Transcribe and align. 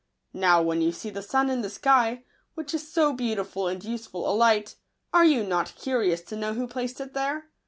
Now, 0.33 0.63
when 0.63 0.81
you 0.81 0.91
see 0.91 1.11
the 1.11 1.21
sun 1.21 1.47
in 1.51 1.61
the 1.61 1.69
sky, 1.69 2.23
which 2.55 2.73
is 2.73 2.91
so 2.91 3.13
beautiful 3.13 3.67
and 3.67 3.83
useful 3.85 4.27
a 4.27 4.33
light, 4.33 4.75
are 5.13 5.25
you 5.25 5.43
not 5.43 5.75
curious 5.75 6.21
to 6.23 6.35
know 6.35 6.55
who 6.55 6.65
placed 6.67 6.99
it 6.99 7.13
there 7.13 7.51